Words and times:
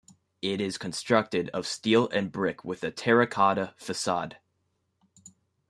It 0.41 0.59
is 0.61 0.79
constructed 0.79 1.49
of 1.51 1.67
steel 1.67 2.09
and 2.09 2.31
brick 2.31 2.65
with 2.65 2.83
a 2.83 2.89
terra-cotta 2.89 3.75
facade. 3.77 4.39